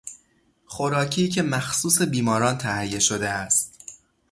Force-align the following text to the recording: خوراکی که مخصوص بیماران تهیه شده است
خوراکی 0.65 1.29
که 1.29 1.41
مخصوص 1.43 2.01
بیماران 2.01 2.57
تهیه 2.57 2.99
شده 2.99 3.29
است 3.29 3.73